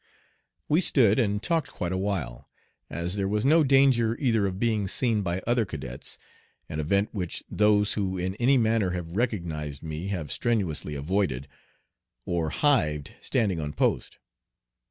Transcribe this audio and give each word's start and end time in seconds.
We 0.67 0.81
stood 0.81 1.19
and 1.19 1.43
talked 1.43 1.69
quite 1.69 1.91
awhile, 1.91 2.49
as 2.89 3.17
there 3.17 3.27
was 3.27 3.45
no 3.45 3.63
danger 3.63 4.17
either 4.19 4.47
of 4.47 4.57
being 4.59 4.87
seen 4.87 5.21
by 5.21 5.43
other 5.45 5.63
cadets 5.63 6.17
an 6.67 6.79
event 6.79 7.09
which 7.11 7.43
those 7.51 7.93
who 7.93 8.17
in 8.17 8.33
any 8.37 8.57
manner 8.57 8.89
have 8.97 9.15
recognized 9.15 9.83
me 9.83 10.07
have 10.07 10.31
strenuously 10.31 10.95
avoided 10.95 11.47
or 12.25 12.49
"hived 12.49 13.13
standing 13.21 13.59
on 13.61 13.73
post." 13.73 14.17